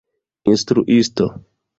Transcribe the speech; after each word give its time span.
instruisto 0.51 1.27